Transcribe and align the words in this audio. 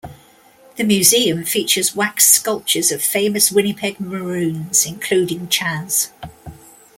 The 0.77 0.83
museum 0.83 1.43
features 1.45 1.95
wax 1.95 2.27
sculptures 2.27 2.91
of 2.91 3.03
famous 3.03 3.51
Winnipeg 3.51 3.99
Maroons, 3.99 4.83
including 4.87 5.47
Chas. 5.47 6.09